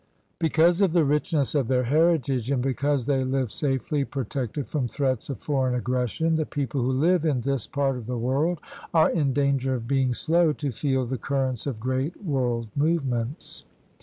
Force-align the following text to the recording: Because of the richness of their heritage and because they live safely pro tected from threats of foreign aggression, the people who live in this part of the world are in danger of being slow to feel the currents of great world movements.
Because 0.39 0.81
of 0.81 0.93
the 0.93 1.05
richness 1.05 1.53
of 1.53 1.67
their 1.67 1.83
heritage 1.83 2.49
and 2.49 2.59
because 2.59 3.05
they 3.05 3.23
live 3.23 3.51
safely 3.51 4.03
pro 4.03 4.23
tected 4.23 4.65
from 4.65 4.87
threats 4.87 5.29
of 5.29 5.37
foreign 5.37 5.75
aggression, 5.75 6.33
the 6.33 6.43
people 6.47 6.81
who 6.81 6.91
live 6.91 7.23
in 7.23 7.41
this 7.41 7.67
part 7.67 7.95
of 7.97 8.07
the 8.07 8.17
world 8.17 8.59
are 8.95 9.11
in 9.11 9.31
danger 9.31 9.75
of 9.75 9.87
being 9.87 10.11
slow 10.15 10.53
to 10.53 10.71
feel 10.71 11.05
the 11.05 11.19
currents 11.19 11.67
of 11.67 11.79
great 11.79 12.19
world 12.23 12.67
movements. 12.75 13.63